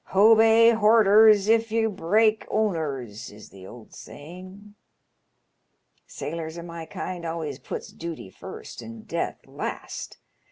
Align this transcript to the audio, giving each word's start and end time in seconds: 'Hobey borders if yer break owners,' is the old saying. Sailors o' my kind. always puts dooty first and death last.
'Hobey 0.15 0.73
borders 0.73 1.47
if 1.47 1.71
yer 1.71 1.87
break 1.87 2.47
owners,' 2.49 3.29
is 3.31 3.49
the 3.51 3.67
old 3.67 3.93
saying. 3.93 4.73
Sailors 6.07 6.57
o' 6.57 6.63
my 6.63 6.87
kind. 6.87 7.23
always 7.23 7.59
puts 7.59 7.91
dooty 7.93 8.31
first 8.31 8.81
and 8.81 9.07
death 9.07 9.45
last. 9.45 10.17